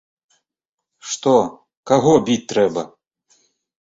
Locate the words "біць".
2.31-2.41